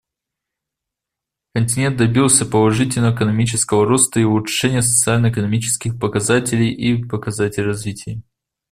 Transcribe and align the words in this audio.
Континент 1.53 1.95
добился 1.97 2.47
положительного 2.47 3.13
экономического 3.15 3.85
роста 3.85 4.19
и 4.19 4.23
улучшения 4.23 4.81
социально-экономических 4.81 5.99
показателей 5.99 6.73
и 6.73 7.03
показателей 7.05 7.67
развития. 7.67 8.23